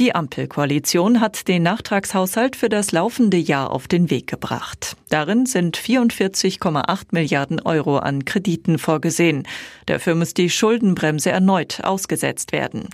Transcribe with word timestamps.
Die 0.00 0.14
Ampelkoalition 0.14 1.20
hat 1.20 1.46
den 1.46 1.62
Nachtragshaushalt 1.62 2.56
für 2.56 2.70
das 2.70 2.90
laufende 2.90 3.36
Jahr 3.36 3.70
auf 3.70 3.86
den 3.86 4.08
Weg 4.08 4.28
gebracht. 4.28 4.96
Darin 5.10 5.44
sind 5.44 5.76
44,8 5.76 7.08
Milliarden 7.10 7.60
Euro 7.60 7.98
an 7.98 8.24
Krediten 8.24 8.78
vorgesehen. 8.78 9.46
Dafür 9.84 10.14
muss 10.14 10.32
die 10.32 10.48
Schuldenbremse 10.48 11.30
erneut 11.30 11.84
ausgesetzt 11.84 12.52
werden. 12.52 12.88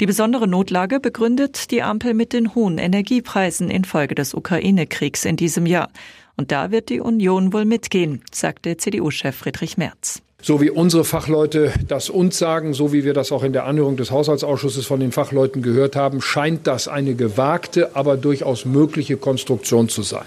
Die 0.00 0.06
besondere 0.06 0.46
Notlage 0.46 1.00
begründet 1.00 1.72
die 1.72 1.82
Ampel 1.82 2.14
mit 2.14 2.32
den 2.32 2.54
hohen 2.54 2.78
Energiepreisen 2.78 3.68
infolge 3.68 4.14
des 4.14 4.32
Ukraine-Kriegs 4.32 5.24
in 5.24 5.36
diesem 5.36 5.66
Jahr. 5.66 5.90
Und 6.36 6.52
da 6.52 6.70
wird 6.70 6.90
die 6.90 7.00
Union 7.00 7.52
wohl 7.52 7.64
mitgehen, 7.64 8.22
sagte 8.30 8.76
CDU-Chef 8.76 9.34
Friedrich 9.34 9.78
Merz 9.78 10.22
so 10.42 10.60
wie 10.60 10.70
unsere 10.70 11.04
Fachleute 11.04 11.72
das 11.86 12.10
uns 12.10 12.36
sagen, 12.36 12.74
so 12.74 12.92
wie 12.92 13.04
wir 13.04 13.14
das 13.14 13.32
auch 13.32 13.44
in 13.44 13.52
der 13.52 13.64
Anhörung 13.64 13.96
des 13.96 14.10
Haushaltsausschusses 14.10 14.84
von 14.84 15.00
den 15.00 15.12
Fachleuten 15.12 15.62
gehört 15.62 15.96
haben, 15.96 16.20
scheint 16.20 16.66
das 16.66 16.88
eine 16.88 17.14
gewagte, 17.14 17.94
aber 17.94 18.16
durchaus 18.16 18.64
mögliche 18.64 19.16
Konstruktion 19.16 19.88
zu 19.88 20.02
sein. 20.02 20.26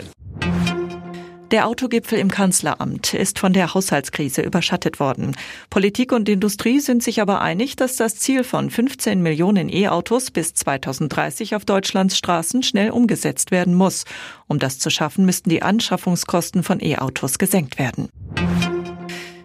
Der 1.52 1.68
Autogipfel 1.68 2.18
im 2.18 2.32
Kanzleramt 2.32 3.14
ist 3.14 3.38
von 3.38 3.54
der 3.54 3.74
Haushaltskrise 3.74 4.42
überschattet 4.42 5.00
worden. 5.00 5.36
Politik 5.70 6.12
und 6.12 6.28
Industrie 6.28 6.80
sind 6.80 7.04
sich 7.04 7.22
aber 7.22 7.40
einig, 7.40 7.76
dass 7.76 7.98
das 7.98 8.16
Ziel 8.16 8.44
von 8.44 8.70
15 8.72 9.22
Millionen 9.22 9.70
E-Autos 9.70 10.32
bis 10.32 10.56
2030 10.56 11.56
auf 11.56 11.64
Deutschlands 11.64 12.18
Straßen 12.18 12.64
schnell 12.64 12.90
umgesetzt 12.90 13.52
werden 13.52 13.76
muss. 13.76 14.06
Um 14.48 14.58
das 14.58 14.80
zu 14.80 14.90
schaffen, 14.90 15.26
müssten 15.26 15.50
die 15.50 15.62
Anschaffungskosten 15.62 16.64
von 16.64 16.82
E-Autos 16.82 17.38
gesenkt 17.38 17.78
werden. 17.78 18.10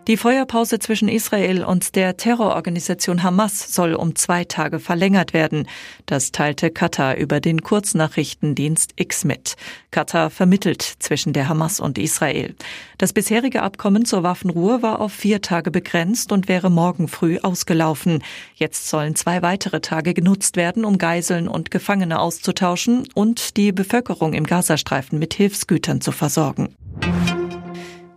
Die 0.06 0.16
Feuerpause 0.16 0.78
zwischen 0.78 1.08
Israel 1.08 1.62
und 1.62 1.94
der 1.94 2.16
Terrororganisation 2.16 3.22
Hamas 3.22 3.74
soll 3.74 3.94
um 3.94 4.16
zwei 4.16 4.44
Tage 4.44 4.80
verlängert 4.80 5.34
werden. 5.34 5.68
Das 6.06 6.32
teilte 6.32 6.70
Katar 6.70 7.16
über 7.16 7.38
den 7.38 7.62
Kurznachrichtendienst 7.62 8.94
X 8.96 9.24
mit. 9.24 9.56
Katar 9.90 10.30
vermittelt 10.30 10.82
zwischen 10.82 11.34
der 11.34 11.48
Hamas 11.48 11.80
und 11.80 11.98
Israel. 11.98 12.54
Das 12.96 13.12
bisherige 13.12 13.62
Abkommen 13.62 14.06
zur 14.06 14.22
Waffenruhe 14.22 14.82
war 14.82 15.00
auf 15.00 15.12
vier 15.12 15.42
Tage 15.42 15.70
begrenzt 15.70 16.32
und 16.32 16.48
wäre 16.48 16.70
morgen 16.70 17.06
früh 17.06 17.38
ausgelaufen. 17.38 18.22
Jetzt 18.54 18.88
sollen 18.88 19.14
zwei 19.14 19.42
weitere 19.42 19.80
Tage 19.80 20.14
genutzt 20.14 20.56
werden, 20.56 20.86
um 20.86 20.96
Geiseln 20.96 21.46
und 21.46 21.70
Gefangene 21.70 22.20
auszutauschen 22.20 23.06
und 23.14 23.58
die 23.58 23.70
Bevölkerung 23.70 24.32
im 24.32 24.44
Gazastreifen 24.44 25.18
mit 25.18 25.34
Hilfsgütern 25.34 26.00
zu 26.00 26.10
versorgen. 26.10 26.74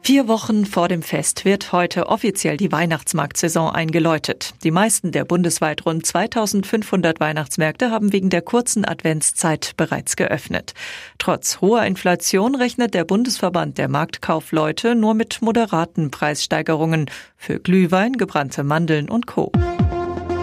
Vier 0.06 0.28
Wochen 0.28 0.66
vor 0.66 0.90
dem 0.90 1.02
Fest 1.02 1.46
wird 1.46 1.72
heute 1.72 2.08
offiziell 2.08 2.58
die 2.58 2.73
Weihnachtsmarktsaison 2.73 3.73
eingeläutet. 3.73 4.54
Die 4.66 4.70
meisten 4.70 5.14
der 5.14 5.23
bundesweit 5.23 5.86
rund 5.86 6.06
2500 6.06 7.22
Weihnachtsmärkte 7.22 7.90
haben 7.90 8.12
wegen 8.12 8.30
der 8.30 8.42
kurzen 8.42 8.84
Adventszeit 8.84 9.72
bereits 9.78 10.18
geöffnet. 10.18 10.74
Trotz 11.20 11.62
hoher 11.62 11.86
Inflation 11.86 12.56
rechnet 12.56 12.94
der 12.94 13.06
Bundesverband 13.06 13.78
der 13.78 13.88
Marktkaufleute 13.88 14.94
nur 14.94 15.14
mit 15.14 15.42
moderaten 15.42 16.12
Preissteigerungen 16.12 17.09
für 17.38 17.62
Glühwein, 17.62 18.12
gebrannte 18.12 18.66
Mandeln 18.66 19.09
und 19.09 19.26
Co. 19.26 19.54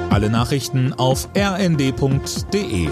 Alle 0.08 0.30
Nachrichten 0.30 0.94
auf 0.94 1.28
rnd.de 1.36 2.88